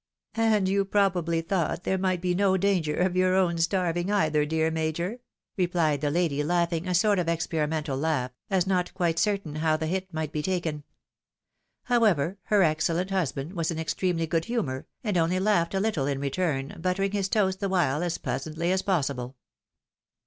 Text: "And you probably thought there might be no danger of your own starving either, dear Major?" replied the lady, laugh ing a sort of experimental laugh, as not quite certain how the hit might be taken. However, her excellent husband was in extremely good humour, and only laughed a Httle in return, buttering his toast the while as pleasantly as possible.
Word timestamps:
"And 0.33 0.67
you 0.67 0.83
probably 0.83 1.41
thought 1.41 1.83
there 1.83 1.99
might 1.99 2.21
be 2.21 2.33
no 2.33 2.57
danger 2.57 2.95
of 2.95 3.15
your 3.15 3.35
own 3.35 3.59
starving 3.59 4.09
either, 4.11 4.47
dear 4.47 4.71
Major?" 4.71 5.19
replied 5.59 6.01
the 6.01 6.09
lady, 6.09 6.43
laugh 6.43 6.73
ing 6.73 6.87
a 6.87 6.95
sort 6.95 7.19
of 7.19 7.27
experimental 7.27 7.95
laugh, 7.95 8.31
as 8.49 8.65
not 8.65 8.91
quite 8.95 9.19
certain 9.19 9.57
how 9.57 9.77
the 9.77 9.85
hit 9.85 10.11
might 10.11 10.31
be 10.31 10.41
taken. 10.41 10.83
However, 11.83 12.39
her 12.45 12.63
excellent 12.63 13.11
husband 13.11 13.53
was 13.53 13.69
in 13.69 13.77
extremely 13.77 14.25
good 14.25 14.45
humour, 14.45 14.87
and 15.03 15.17
only 15.19 15.37
laughed 15.39 15.75
a 15.75 15.79
Httle 15.79 16.11
in 16.11 16.19
return, 16.19 16.77
buttering 16.79 17.11
his 17.11 17.29
toast 17.29 17.59
the 17.59 17.69
while 17.69 18.01
as 18.01 18.17
pleasantly 18.17 18.71
as 18.71 18.81
possible. 18.81 19.35